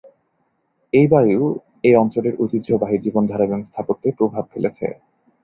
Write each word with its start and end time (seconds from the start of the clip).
এই 0.93 1.05
বায়ু 1.07 1.41
এই 1.83 1.95
অঞ্চলের 1.95 2.33
ঐতিহ্যবাহী 2.41 2.97
জীবনধারা 3.05 3.43
এবং 3.43 3.59
স্থাপত্যে 3.63 4.09
প্রভাব 4.19 4.43
ফেলেছে। 4.53 4.87